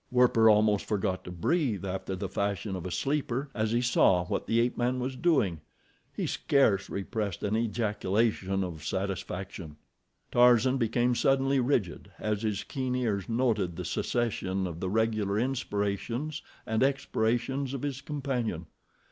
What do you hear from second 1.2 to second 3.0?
to breathe after the fashion of a